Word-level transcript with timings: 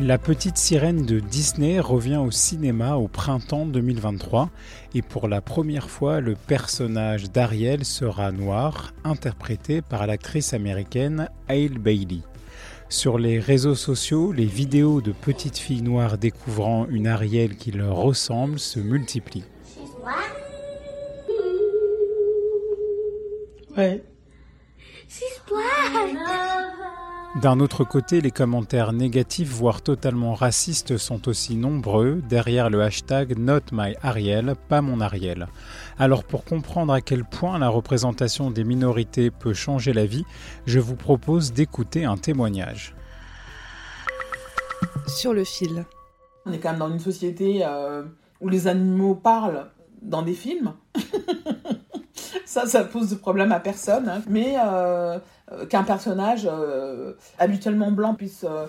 La 0.00 0.16
petite 0.16 0.58
sirène 0.58 1.04
de 1.04 1.18
Disney 1.18 1.80
revient 1.80 2.18
au 2.18 2.30
cinéma 2.30 2.94
au 2.94 3.08
printemps 3.08 3.66
2023 3.66 4.48
et 4.94 5.02
pour 5.02 5.26
la 5.26 5.40
première 5.40 5.90
fois 5.90 6.20
le 6.20 6.36
personnage 6.36 7.32
d'Ariel 7.32 7.84
sera 7.84 8.30
noir, 8.30 8.94
interprété 9.02 9.82
par 9.82 10.06
l'actrice 10.06 10.54
américaine 10.54 11.28
Hale 11.48 11.78
Bailey. 11.78 12.20
Sur 12.88 13.18
les 13.18 13.40
réseaux 13.40 13.74
sociaux, 13.74 14.30
les 14.30 14.46
vidéos 14.46 15.00
de 15.00 15.10
petites 15.10 15.58
filles 15.58 15.82
noires 15.82 16.16
découvrant 16.16 16.86
une 16.88 17.08
Ariel 17.08 17.56
qui 17.56 17.72
leur 17.72 17.96
ressemble 17.96 18.60
se 18.60 18.78
multiplient. 18.78 19.44
Ouais. 23.76 24.04
D'un 27.42 27.60
autre 27.60 27.84
côté, 27.84 28.20
les 28.20 28.32
commentaires 28.32 28.92
négatifs, 28.92 29.50
voire 29.50 29.80
totalement 29.80 30.34
racistes, 30.34 30.96
sont 30.96 31.28
aussi 31.28 31.54
nombreux 31.56 32.20
derrière 32.28 32.68
le 32.68 32.82
hashtag 32.82 33.38
Not 33.38 33.60
My 33.70 33.94
Ariel, 34.02 34.54
pas 34.68 34.80
mon 34.82 35.00
Ariel. 35.00 35.46
Alors 36.00 36.24
pour 36.24 36.44
comprendre 36.44 36.92
à 36.92 37.00
quel 37.00 37.24
point 37.24 37.58
la 37.60 37.68
représentation 37.68 38.50
des 38.50 38.64
minorités 38.64 39.30
peut 39.30 39.54
changer 39.54 39.92
la 39.92 40.04
vie, 40.04 40.24
je 40.66 40.80
vous 40.80 40.96
propose 40.96 41.52
d'écouter 41.52 42.04
un 42.04 42.16
témoignage. 42.16 42.96
Sur 45.06 45.32
le 45.32 45.44
fil. 45.44 45.84
On 46.44 46.52
est 46.52 46.58
quand 46.58 46.70
même 46.70 46.80
dans 46.80 46.90
une 46.90 46.98
société 46.98 47.60
euh, 47.64 48.02
où 48.40 48.48
les 48.48 48.66
animaux 48.66 49.14
parlent 49.14 49.70
dans 50.02 50.22
des 50.22 50.34
films. 50.34 50.72
ça, 52.46 52.66
ça 52.66 52.82
pose 52.82 53.10
de 53.10 53.14
problème 53.14 53.52
à 53.52 53.60
personne. 53.60 54.08
hein. 54.08 54.22
Mais 54.28 54.56
euh, 54.60 55.18
qu'un 55.68 55.82
personnage 55.84 56.48
euh, 56.50 57.12
habituellement 57.38 57.90
blanc 57.90 58.14
puisse 58.14 58.44
euh, 58.44 58.66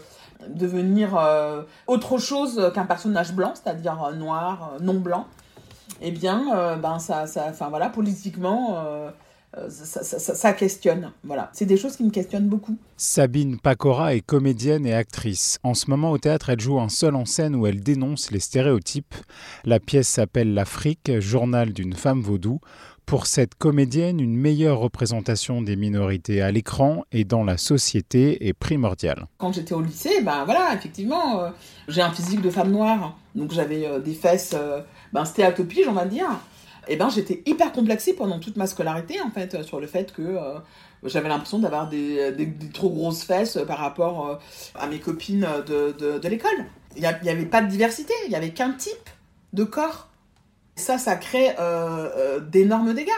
devenir 0.47 1.17
euh, 1.17 1.63
autre 1.87 2.17
chose 2.17 2.71
qu'un 2.73 2.85
personnage 2.85 3.33
blanc, 3.33 3.53
c'est-à-dire 3.55 4.01
euh, 4.03 4.13
noir, 4.15 4.73
euh, 4.75 4.83
non 4.83 4.95
blanc, 4.99 5.27
eh 6.01 6.11
bien, 6.11 6.55
euh, 6.55 6.75
ben 6.77 6.99
ça, 6.99 7.27
ça, 7.27 7.51
voilà, 7.69 7.89
politiquement, 7.89 8.77
euh, 8.77 9.09
euh, 9.57 9.67
ça, 9.69 10.03
ça- 10.03 10.19
ça- 10.19 10.35
ça 10.35 10.53
questionne. 10.53 11.11
Voilà, 11.23 11.49
c'est 11.53 11.65
des 11.65 11.75
choses 11.75 11.97
qui 11.97 12.03
me 12.03 12.11
questionnent 12.11 12.47
beaucoup. 12.47 12.77
Sabine 12.95 13.59
Pacora 13.59 14.13
est 14.13 14.21
comédienne 14.21 14.85
et 14.85 14.93
actrice. 14.93 15.57
En 15.63 15.73
ce 15.73 15.89
moment 15.89 16.11
au 16.11 16.17
théâtre, 16.19 16.51
elle 16.51 16.59
joue 16.61 16.79
un 16.79 16.87
seul 16.89 17.15
en 17.15 17.25
scène 17.25 17.55
où 17.55 17.65
elle 17.67 17.81
dénonce 17.81 18.31
les 18.31 18.39
stéréotypes. 18.39 19.15
La 19.65 19.79
pièce 19.79 20.07
s'appelle 20.07 20.53
L'Afrique, 20.53 21.19
journal 21.19 21.73
d'une 21.73 21.93
femme 21.95 22.21
vaudou. 22.21 22.59
Pour 23.09 23.25
cette 23.25 23.55
comédienne, 23.55 24.19
une 24.19 24.35
meilleure 24.35 24.77
représentation 24.77 25.63
des 25.63 25.75
minorités 25.75 26.43
à 26.43 26.51
l'écran 26.51 27.05
et 27.11 27.23
dans 27.23 27.43
la 27.43 27.57
société 27.57 28.47
est 28.47 28.53
primordiale. 28.53 29.25
quand 29.39 29.51
j'étais 29.51 29.73
au 29.73 29.81
lycée, 29.81 30.21
ben 30.21 30.45
voilà, 30.45 30.75
effectivement, 30.75 31.39
euh, 31.39 31.49
j'ai 31.87 32.03
un 32.03 32.11
physique 32.11 32.41
de 32.41 32.51
femme 32.51 32.69
noire, 32.69 33.17
donc 33.33 33.51
j'avais 33.51 33.87
euh, 33.87 33.97
des 33.97 34.13
fesses, 34.13 34.53
euh, 34.55 34.81
ben 35.11 35.23
pige, 35.67 35.87
on 35.87 35.93
va 35.93 36.05
dire. 36.05 36.29
Et 36.87 36.97
ben 36.97 37.09
j'étais 37.09 37.41
hyper 37.47 37.71
complexée 37.71 38.13
pendant 38.13 38.37
toute 38.37 38.57
ma 38.57 38.67
scolarité, 38.67 39.19
en 39.21 39.31
fait, 39.31 39.55
euh, 39.55 39.63
sur 39.63 39.79
le 39.79 39.87
fait 39.87 40.13
que 40.13 40.37
j'avais 41.03 41.29
l'impression 41.29 41.57
d'avoir 41.57 41.89
des, 41.89 42.31
trop 42.75 42.91
grosses 42.91 43.23
fesses 43.23 43.57
par 43.65 43.79
rapport 43.79 44.39
à 44.75 44.85
mes 44.85 44.99
copines 44.99 45.47
de, 45.65 45.95
de, 45.97 46.19
de 46.19 46.27
l'école. 46.27 46.65
Il 46.95 47.01
n'y 47.01 47.29
avait 47.29 47.47
pas 47.47 47.63
de 47.63 47.69
diversité, 47.69 48.13
il 48.27 48.29
n'y 48.29 48.35
avait 48.35 48.51
qu'un 48.51 48.73
type 48.73 49.09
de 49.53 49.63
corps. 49.63 50.09
Ça, 50.79 50.97
ça 50.97 51.15
crée 51.15 51.51
euh, 51.51 52.09
euh, 52.17 52.39
d'énormes 52.39 52.93
dégâts. 52.93 53.09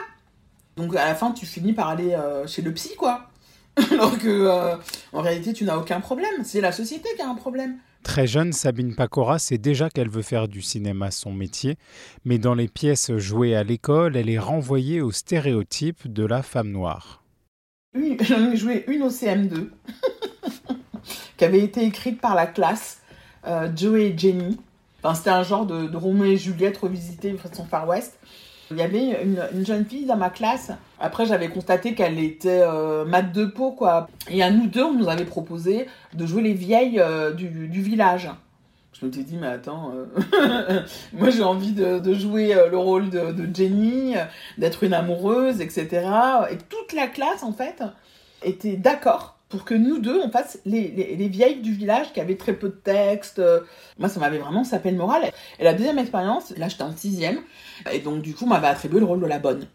Donc 0.77 0.95
à 0.95 1.05
la 1.05 1.15
fin, 1.15 1.31
tu 1.31 1.45
finis 1.45 1.73
par 1.73 1.89
aller 1.89 2.13
euh, 2.13 2.47
chez 2.47 2.61
le 2.61 2.73
psy, 2.73 2.95
quoi. 2.97 3.29
Alors 3.91 4.17
que 4.17 4.77
en 5.13 5.21
réalité, 5.21 5.53
tu 5.53 5.63
n'as 5.63 5.77
aucun 5.77 6.01
problème. 6.01 6.43
C'est 6.43 6.59
la 6.59 6.73
société 6.73 7.07
qui 7.15 7.21
a 7.21 7.29
un 7.29 7.35
problème. 7.35 7.77
Très 8.03 8.27
jeune, 8.27 8.51
Sabine 8.51 8.95
Pacora 8.95 9.37
sait 9.39 9.59
déjà 9.59 9.89
qu'elle 9.89 10.09
veut 10.09 10.23
faire 10.23 10.47
du 10.47 10.61
cinéma 10.61 11.11
son 11.11 11.31
métier, 11.31 11.77
mais 12.25 12.39
dans 12.39 12.55
les 12.55 12.67
pièces 12.67 13.15
jouées 13.17 13.55
à 13.55 13.63
l'école, 13.63 14.17
elle 14.17 14.29
est 14.29 14.39
renvoyée 14.39 15.01
aux 15.01 15.11
stéréotypes 15.11 16.11
de 16.11 16.25
la 16.25 16.41
femme 16.41 16.71
noire. 16.71 17.23
J'en 17.93 18.51
ai 18.51 18.57
joué 18.57 18.83
une 18.87 19.03
au 19.03 19.09
CM2 19.09 19.69
qui 21.37 21.45
avait 21.45 21.61
été 21.61 21.85
écrite 21.85 22.19
par 22.19 22.35
la 22.35 22.47
classe 22.47 23.01
euh, 23.45 23.69
Joey 23.75 24.09
et 24.09 24.17
Jenny. 24.17 24.57
C'était 25.15 25.29
un 25.29 25.43
genre 25.43 25.65
de, 25.65 25.87
de 25.87 26.25
et 26.25 26.37
Juliette 26.37 26.77
revisité 26.77 27.31
de 27.31 27.37
façon 27.37 27.65
Far 27.65 27.87
West. 27.87 28.19
Il 28.71 28.77
y 28.77 28.81
avait 28.81 29.21
une, 29.23 29.43
une 29.53 29.65
jeune 29.65 29.85
fille 29.85 30.05
dans 30.05 30.15
ma 30.15 30.29
classe. 30.29 30.71
Après, 30.99 31.25
j'avais 31.25 31.49
constaté 31.49 31.93
qu'elle 31.93 32.19
était 32.19 32.61
euh, 32.61 33.03
mat 33.03 33.23
de 33.23 33.45
peau, 33.45 33.71
quoi. 33.71 34.07
Et 34.29 34.41
à 34.41 34.49
nous 34.49 34.67
deux, 34.67 34.83
on 34.83 34.93
nous 34.93 35.09
avait 35.09 35.25
proposé 35.25 35.87
de 36.13 36.25
jouer 36.25 36.41
les 36.41 36.53
vieilles 36.53 36.99
euh, 36.99 37.33
du, 37.33 37.47
village. 37.81 38.29
Je 38.93 39.05
me 39.05 39.11
suis 39.11 39.23
dit, 39.23 39.35
mais 39.35 39.47
attends, 39.47 39.91
euh, 39.93 40.81
moi 41.13 41.31
j'ai 41.31 41.43
envie 41.43 41.73
de, 41.73 42.13
jouer 42.13 42.55
euh, 42.55 42.69
le 42.69 42.77
rôle 42.77 43.09
de, 43.09 43.49
Jenny, 43.53 44.13
d'être 44.57 44.83
une 44.83 44.93
amoureuse, 44.93 45.59
etc. 45.59 46.07
Et 46.51 46.57
toute 46.57 46.93
la 46.93 47.07
classe, 47.07 47.43
en 47.43 47.51
fait, 47.51 47.83
était 48.43 48.77
d'accord 48.77 49.37
pour 49.51 49.65
que 49.65 49.75
nous 49.75 49.99
deux, 49.99 50.19
on 50.23 50.31
fasse 50.31 50.59
les, 50.65 50.87
les, 50.89 51.15
les 51.15 51.27
vieilles 51.27 51.61
du 51.61 51.73
village 51.73 52.11
qui 52.13 52.19
avaient 52.19 52.37
très 52.37 52.53
peu 52.53 52.69
de 52.69 52.73
texte. 52.73 53.39
Euh, 53.39 53.59
Moi, 53.99 54.09
ça 54.09 54.19
m'avait 54.19 54.39
vraiment 54.39 54.63
sapé 54.63 54.89
le 54.89 54.97
moral. 54.97 55.29
Et 55.59 55.63
la 55.63 55.73
deuxième 55.73 55.99
expérience, 55.99 56.51
là, 56.57 56.67
j'étais 56.69 56.83
en 56.83 56.95
sixième, 56.95 57.39
et 57.91 57.99
donc 57.99 58.21
du 58.21 58.33
coup, 58.33 58.45
on 58.45 58.47
m'avait 58.47 58.67
attribué 58.67 58.99
le 58.99 59.05
rôle 59.05 59.21
de 59.21 59.27
la 59.27 59.39
bonne. 59.39 59.67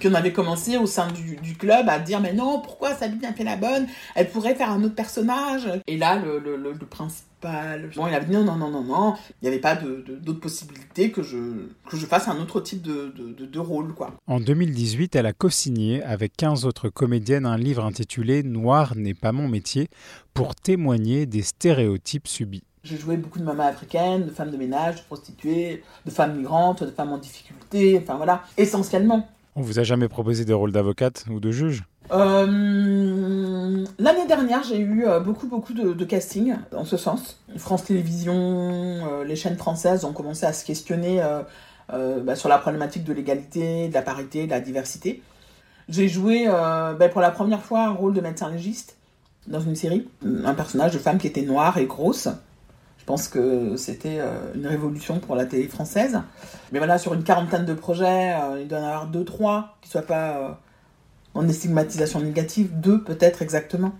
Puis 0.00 0.08
on 0.08 0.14
avait 0.14 0.32
commencé 0.32 0.76
au 0.78 0.86
sein 0.86 1.08
du, 1.12 1.36
du 1.36 1.54
club 1.54 1.88
à 1.88 1.98
dire 1.98 2.20
mais 2.20 2.32
non 2.32 2.60
pourquoi 2.60 2.94
Sabine 2.94 3.24
a 3.26 3.32
fait 3.34 3.44
la 3.44 3.56
bonne? 3.56 3.86
Elle 4.14 4.30
pourrait 4.30 4.54
faire 4.54 4.70
un 4.70 4.82
autre 4.82 4.94
personnage 4.94 5.68
et 5.86 5.96
là 5.98 6.16
le, 6.18 6.38
le, 6.38 6.56
le, 6.56 6.72
le 6.72 6.86
principal 6.86 7.90
bon 7.94 8.06
il 8.06 8.14
avait 8.14 8.24
dit 8.26 8.32
non 8.32 8.44
non 8.44 8.56
non 8.56 8.70
non 8.70 8.82
non 8.82 9.14
il 9.28 9.44
n'y 9.44 9.48
avait 9.48 9.60
pas 9.60 9.74
d'autres 9.76 10.40
possibilités 10.40 11.10
que 11.10 11.22
je 11.22 11.36
que 11.88 11.96
je 11.96 12.06
fasse 12.06 12.28
un 12.28 12.38
autre 12.40 12.60
type 12.60 12.82
de, 12.82 13.12
de, 13.16 13.32
de, 13.32 13.46
de 13.46 13.58
rôle 13.58 13.94
quoi 13.94 14.14
En 14.26 14.40
2018, 14.40 15.16
elle 15.16 15.26
a 15.26 15.32
co-signé 15.34 16.02
avec 16.02 16.36
15 16.36 16.64
autres 16.64 16.88
comédiennes 16.88 17.46
un 17.46 17.58
livre 17.58 17.84
intitulé 17.84 18.42
Noir 18.42 18.94
n'est 18.96 19.14
pas 19.14 19.32
mon 19.32 19.48
métier 19.48 19.88
pour 20.34 20.54
témoigner 20.54 21.26
des 21.26 21.42
stéréotypes 21.42 22.26
subis. 22.28 22.62
J'ai 22.84 22.96
joué 22.96 23.18
beaucoup 23.18 23.38
de 23.38 23.44
mamans 23.44 23.66
africaines, 23.66 24.24
de 24.26 24.30
femmes 24.30 24.50
de 24.50 24.56
ménage, 24.56 24.96
de 24.96 25.00
prostituées, 25.02 25.82
de 26.06 26.10
femmes 26.10 26.36
migrantes, 26.36 26.82
de 26.82 26.90
femmes 26.90 27.12
en 27.12 27.18
difficulté, 27.18 27.98
enfin 28.02 28.16
voilà, 28.16 28.42
essentiellement. 28.56 29.28
On 29.60 29.62
vous 29.62 29.78
a 29.78 29.82
jamais 29.82 30.08
proposé 30.08 30.46
des 30.46 30.54
rôles 30.54 30.72
d'avocate 30.72 31.26
ou 31.30 31.38
de 31.38 31.50
juge? 31.50 31.84
Euh, 32.12 32.46
L'année 33.98 34.26
dernière, 34.26 34.62
j'ai 34.62 34.78
eu 34.78 35.04
euh, 35.04 35.20
beaucoup, 35.20 35.48
beaucoup 35.48 35.74
de, 35.74 35.92
de 35.92 36.04
castings 36.06 36.54
en 36.74 36.86
ce 36.86 36.96
sens. 36.96 37.38
France 37.58 37.84
Télévisions, 37.84 38.32
euh, 38.34 39.22
les 39.22 39.36
chaînes 39.36 39.58
françaises 39.58 40.06
ont 40.06 40.14
commencé 40.14 40.46
à 40.46 40.54
se 40.54 40.64
questionner 40.64 41.22
bah, 41.90 42.36
sur 42.36 42.48
la 42.48 42.56
problématique 42.56 43.04
de 43.04 43.12
l'égalité, 43.12 43.88
de 43.88 43.92
la 43.92 44.00
parité, 44.00 44.46
de 44.46 44.50
la 44.50 44.60
diversité. 44.60 45.22
J'ai 45.90 46.08
joué 46.08 46.46
bah, 46.46 47.08
pour 47.12 47.20
la 47.20 47.30
première 47.30 47.60
fois 47.60 47.82
un 47.82 47.90
rôle 47.90 48.14
de 48.14 48.22
médecin 48.22 48.50
légiste 48.50 48.96
dans 49.46 49.60
une 49.60 49.76
série, 49.76 50.08
un 50.24 50.54
personnage 50.54 50.94
de 50.94 50.98
femme 50.98 51.18
qui 51.18 51.26
était 51.26 51.42
noire 51.42 51.76
et 51.76 51.84
grosse. 51.84 52.28
Je 53.00 53.04
pense 53.06 53.28
que 53.28 53.76
c'était 53.76 54.18
euh, 54.20 54.52
une 54.54 54.66
révolution 54.66 55.18
pour 55.18 55.34
la 55.34 55.46
télé 55.46 55.66
française. 55.68 56.20
Mais 56.70 56.78
voilà, 56.78 56.98
sur 56.98 57.14
une 57.14 57.24
quarantaine 57.24 57.64
de 57.64 57.74
projets, 57.74 58.34
euh, 58.34 58.60
il 58.60 58.68
doit 58.68 58.78
y 58.78 58.82
en 58.82 58.86
avoir 58.86 59.06
deux, 59.06 59.24
trois 59.24 59.78
qui 59.80 59.88
soient 59.88 60.02
pas 60.02 60.36
euh, 60.36 60.50
en 61.34 61.48
stigmatisation 61.48 62.20
négative, 62.20 62.78
deux 62.78 63.02
peut-être 63.02 63.42
exactement. 63.42 63.92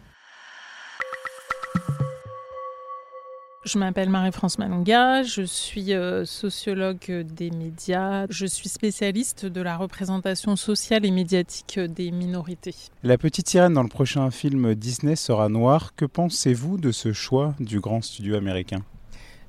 Je 3.73 3.79
m'appelle 3.79 4.09
Marie-France 4.09 4.59
Malonga, 4.59 5.23
je 5.23 5.43
suis 5.43 5.93
euh, 5.93 6.25
sociologue 6.25 7.23
des 7.23 7.53
médias, 7.53 8.27
je 8.29 8.45
suis 8.45 8.69
spécialiste 8.69 9.47
de 9.47 9.61
la 9.61 9.77
représentation 9.77 10.57
sociale 10.57 11.07
et 11.07 11.13
médiatique 11.13 11.79
des 11.79 12.11
minorités. 12.11 12.75
La 13.05 13.17
petite 13.17 13.49
sirène 13.49 13.75
dans 13.75 13.85
le 13.85 13.89
prochain 13.89 14.29
film 14.33 14.75
Disney 14.75 15.15
sera 15.15 15.49
noire. 15.49 15.95
Que 15.95 16.05
pensez-vous 16.05 16.79
de 16.79 16.91
ce 16.91 17.13
choix 17.13 17.55
du 17.61 17.79
grand 17.79 18.03
studio 18.03 18.35
américain? 18.35 18.83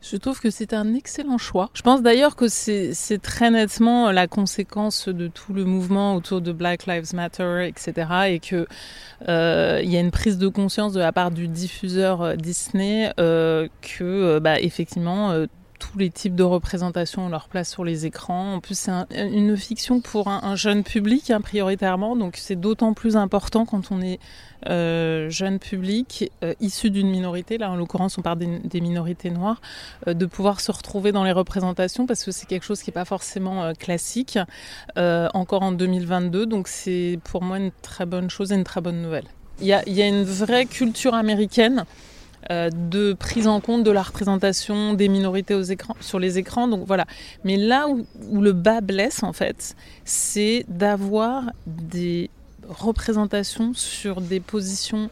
Je 0.02 0.18
trouve 0.18 0.40
que 0.40 0.50
c'est 0.50 0.74
un 0.74 0.96
excellent 0.96 1.38
choix. 1.38 1.70
Je 1.76 1.84
pense 1.84 2.02
d'ailleurs 2.02 2.36
que 2.36 2.48
c'est 2.48 3.22
très 3.22 3.52
nettement 3.52 4.12
la 4.12 4.28
conséquence 4.28 5.08
de 5.08 5.28
tout 5.28 5.54
le 5.54 5.64
mouvement 5.64 6.16
autour 6.16 6.42
de 6.42 6.52
Black 6.52 6.88
Lives 6.88 7.14
Matter, 7.14 7.68
etc. 7.68 8.08
Et 8.30 8.40
que 8.40 8.68
euh, 9.30 9.80
il 9.84 9.92
y 9.92 9.98
a 9.98 10.00
une 10.00 10.12
prise 10.12 10.40
de 10.40 10.48
conscience 10.48 10.94
de 10.94 11.00
la 11.00 11.12
part 11.12 11.30
du 11.30 11.48
diffuseur 11.48 12.22
euh, 12.22 12.36
Disney 12.36 13.14
euh, 13.20 13.68
que, 13.82 14.04
euh, 14.04 14.40
bah, 14.40 14.60
effectivement, 14.60 15.32
euh, 15.32 15.46
tous 15.82 15.98
les 15.98 16.12
types 16.12 16.36
de 16.36 16.44
représentations 16.44 17.26
ont 17.26 17.30
leur 17.30 17.48
place 17.48 17.70
sur 17.70 17.84
les 17.84 18.06
écrans. 18.06 18.54
En 18.54 18.60
plus, 18.60 18.78
c'est 18.78 18.92
un- 18.92 19.08
une 19.12 19.58
fiction 19.58 20.00
pour 20.00 20.28
un, 20.28 20.40
un 20.44 20.56
jeune 20.56 20.84
public, 20.84 21.32
hein, 21.32 21.42
prioritairement, 21.42 22.16
donc 22.16 22.38
c'est 22.38 22.56
d'autant 22.56 22.94
plus 22.94 23.18
important 23.18 23.66
quand 23.66 23.92
on 23.92 24.00
est 24.00 24.20
euh, 24.70 25.28
jeune 25.32 25.58
public, 25.58 26.32
euh, 26.44 26.54
issu 26.60 26.92
d'une 26.92 27.10
minorité, 27.10 27.58
là 27.58 27.72
en 27.72 27.76
l'occurrence 27.76 28.20
on 28.20 28.22
parle 28.22 28.38
des, 28.38 28.82
minorités 28.82 29.32
noires, 29.32 29.60
euh, 30.08 30.14
de 30.14 30.28
pouvoir 30.28 30.62
se 30.62 30.72
retrouver 30.72 31.12
dans 31.12 31.24
les 31.24 31.32
représentations 31.32 32.06
parce 32.06 32.24
que 32.24 32.32
c'est 32.32 32.46
quelque 32.46 32.64
chose 32.64 32.84
qui 32.84 32.92
n'est 32.92 32.94
pas 32.94 33.06
forcément 33.06 33.74
classique, 33.74 34.38
encore 34.96 35.64
en 35.64 35.72
2022, 35.72 36.46
donc 36.46 36.68
c'est 36.68 37.20
pour 37.24 37.42
moi 37.42 37.58
une 37.58 37.72
très 37.82 38.06
bonne 38.06 38.30
chose 38.30 38.52
et 38.52 38.56
une 38.56 38.64
très 38.64 38.82
bonne 38.82 39.02
nouvelle. 39.02 39.26
Il 39.62 39.68
y 39.68 39.74
a, 39.74 40.08
une 40.08 40.24
vraie 40.24 40.66
culture 40.66 41.14
américaine 41.14 41.86
de 42.50 43.14
prise 43.14 43.48
en 43.48 43.62
compte 43.62 43.84
de 43.84 43.92
la 43.92 44.02
représentation 44.02 44.94
des 44.94 45.08
minorités 45.08 45.56
aux 45.56 45.62
écrans, 45.62 45.96
sur 46.02 46.20
les 46.20 46.38
écrans. 46.38 46.68
Donc 46.68 46.86
voilà. 46.86 47.06
Mais 47.44 47.58
là 47.58 47.88
où, 47.88 48.06
où 48.30 48.42
le 48.42 48.52
bas 48.54 48.82
blesse, 48.82 49.24
en 49.24 49.34
fait, 49.34 49.76
c'est 50.06 50.66
d'avoir 50.68 51.52
des 51.66 52.30
représentations 52.68 53.74
sur 53.74 54.22
des 54.22 54.40
positions 54.40 55.10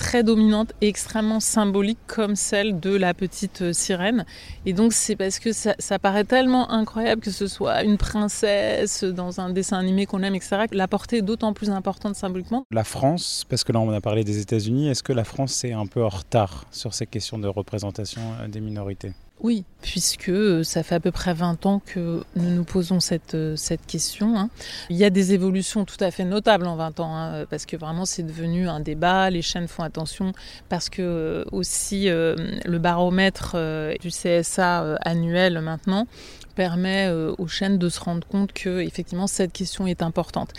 très 0.00 0.22
dominantes 0.24 0.72
et 0.80 0.88
extrêmement 0.88 1.40
symboliques 1.40 1.98
comme 2.06 2.34
celle 2.34 2.80
de 2.80 2.96
la 2.96 3.12
petite 3.12 3.60
euh, 3.60 3.72
sirène. 3.74 4.24
Et 4.64 4.72
donc 4.72 4.94
c'est 4.94 5.14
parce 5.14 5.38
que 5.38 5.52
ça, 5.52 5.98
paraît 5.98 6.24
tellement 6.24 6.70
incroyable 6.70 7.20
que 7.20 7.30
ce 7.30 7.46
soit 7.46 7.82
une 7.82 7.98
princesse 7.98 9.04
dans 9.04 9.40
un 9.40 9.50
dessin 9.50 9.78
animé 9.78 10.06
qu'on 10.06 10.22
aime, 10.22 10.34
etc. 10.34 10.64
La 10.72 10.88
portée 10.88 11.18
est 11.18 11.22
d'autant 11.22 11.52
plus 11.52 11.68
importante 11.68 12.14
symboliquement. 12.14 12.64
La 12.70 12.82
France, 12.82 13.44
parce 13.46 13.62
que 13.62 13.72
là 13.72 13.80
on 13.80 13.92
a 13.92 14.00
parlé 14.00 14.24
des 14.24 14.38
États-Unis, 14.40 14.88
est-ce 14.88 15.02
que 15.02 15.12
la 15.12 15.24
France 15.24 15.64
est 15.64 15.72
un 15.72 15.86
peu 15.86 16.02
en 16.02 16.08
retard 16.08 16.64
sur 16.70 16.94
ces 16.94 17.06
questions 17.06 17.38
de 17.38 17.48
représentation 17.48 18.22
euh, 18.40 18.48
des 18.48 18.60
minorités? 18.60 19.12
Oui, 19.42 19.64
puisque 19.80 20.28
euh, 20.28 20.62
ça 20.62 20.82
fait 20.82 20.96
à 20.96 21.00
peu 21.00 21.10
près 21.10 21.32
20 21.32 21.64
ans 21.64 21.80
que 21.84 22.22
nous 22.36 22.50
nous 22.50 22.64
posons 22.64 23.00
cette, 23.00 23.34
euh, 23.34 23.56
cette 23.56 23.86
question. 23.86 24.38
hein. 24.38 24.50
Il 24.90 24.96
y 24.96 25.04
a 25.04 25.08
des 25.08 25.32
évolutions 25.32 25.86
tout 25.86 25.96
à 26.00 26.10
fait 26.10 26.24
notables 26.24 26.66
en 26.66 26.76
20 26.76 27.00
ans, 27.00 27.16
hein, 27.16 27.46
parce 27.48 27.64
que 27.64 27.76
vraiment 27.78 28.04
c'est 28.04 28.22
devenu 28.22 28.68
un 28.68 28.80
débat, 28.80 29.30
les 29.30 29.40
chaînes 29.40 29.66
font 29.66 29.82
attention, 29.82 30.32
parce 30.68 30.90
que 30.90 31.00
euh, 31.00 31.44
aussi 31.52 32.08
le 32.10 32.78
baromètre 32.78 33.56
du 34.00 34.08
CSA 34.10 34.96
annuel 35.00 35.60
maintenant 35.60 36.06
permet 36.54 37.10
aux 37.10 37.46
chaînes 37.46 37.78
de 37.78 37.88
se 37.88 38.00
rendre 38.00 38.26
compte 38.26 38.52
que 38.52 38.80
effectivement 38.80 39.26
cette 39.26 39.52
question 39.52 39.86
est 39.86 40.02
importante. 40.02 40.52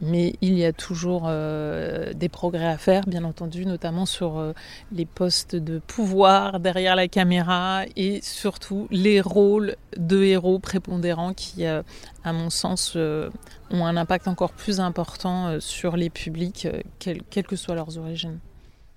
Mais 0.00 0.34
il 0.40 0.56
y 0.56 0.64
a 0.64 0.72
toujours 0.72 1.24
euh, 1.26 2.12
des 2.12 2.28
progrès 2.28 2.66
à 2.66 2.78
faire, 2.78 3.04
bien 3.06 3.24
entendu, 3.24 3.66
notamment 3.66 4.06
sur 4.06 4.38
euh, 4.38 4.52
les 4.92 5.06
postes 5.06 5.56
de 5.56 5.80
pouvoir 5.80 6.60
derrière 6.60 6.94
la 6.94 7.08
caméra 7.08 7.82
et 7.96 8.20
surtout 8.22 8.86
les 8.90 9.20
rôles 9.20 9.76
de 9.96 10.22
héros 10.22 10.60
prépondérants 10.60 11.34
qui, 11.34 11.66
euh, 11.66 11.82
à 12.22 12.32
mon 12.32 12.50
sens, 12.50 12.96
ont 12.96 13.86
un 13.86 13.96
impact 13.96 14.28
encore 14.28 14.52
plus 14.52 14.80
important 14.80 15.60
sur 15.60 15.96
les 15.96 16.10
publics, 16.10 16.68
quelles 16.98 17.46
que 17.46 17.56
soient 17.56 17.74
leurs 17.74 17.98
origines. 17.98 18.38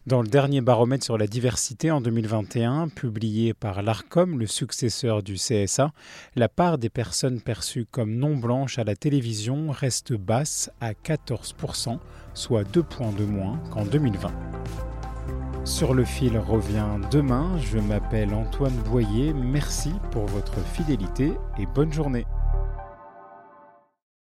Dans 0.08 0.24
le 0.24 0.28
dernier 0.28 0.62
baromètre 0.62 1.06
sur 1.06 1.20
la 1.20 1.28
diversité 1.28 1.92
en 1.92 2.02
2021, 2.02 2.88
publié 2.88 3.54
par 3.54 3.84
l'ARCOM, 3.84 4.40
le 4.40 4.48
successeur 4.48 5.22
du 5.22 5.36
CSA, 5.36 5.92
la 6.36 6.50
part 6.50 6.80
des 6.80 6.90
personnes 6.90 7.40
perçues 7.40 7.86
comme 7.86 8.16
non 8.16 8.36
blanches 8.36 8.80
à 8.80 8.84
la 8.84 8.96
télévision 8.96 9.70
reste 9.70 10.14
basse 10.14 10.72
à 10.82 10.94
14%, 10.94 12.00
soit 12.34 12.64
2 12.64 12.82
points 12.82 13.12
de 13.12 13.26
moins 13.26 13.60
qu'en 13.70 13.86
2020. 13.86 14.32
Sur 15.66 15.94
le 15.94 16.04
fil 16.04 16.36
revient 16.36 16.98
demain, 17.12 17.56
je 17.60 17.78
m'appelle 17.78 18.34
Antoine 18.34 18.78
Boyer, 18.90 19.34
merci 19.34 19.92
pour 20.10 20.26
votre 20.26 20.66
fidélité 20.74 21.34
et 21.60 21.68
bonne 21.68 21.94
journée. 21.94 22.26